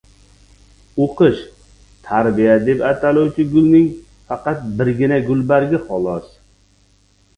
O‘qish— 1.03 1.41
tarbiya 2.07 2.55
deb 2.69 2.81
ataluvchi 2.93 3.45
gulning 3.51 3.87
faqat 4.31 4.65
birgina 4.81 5.21
gulbargi 5.29 5.83
xolos. 5.91 6.33